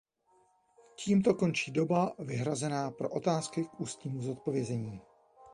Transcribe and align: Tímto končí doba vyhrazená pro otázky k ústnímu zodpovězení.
Tímto 0.95 1.33
končí 1.33 1.71
doba 1.71 2.13
vyhrazená 2.19 2.91
pro 2.91 3.09
otázky 3.09 3.63
k 3.63 3.79
ústnímu 3.79 4.21
zodpovězení. 4.21 5.01